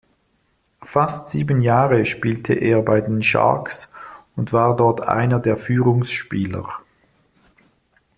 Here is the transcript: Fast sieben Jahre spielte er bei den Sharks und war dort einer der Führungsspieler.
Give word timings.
Fast 0.81 1.29
sieben 1.29 1.61
Jahre 1.61 2.07
spielte 2.07 2.55
er 2.55 2.81
bei 2.81 3.01
den 3.01 3.21
Sharks 3.21 3.91
und 4.35 4.51
war 4.51 4.75
dort 4.75 5.01
einer 5.01 5.37
der 5.39 5.57
Führungsspieler. 5.57 6.67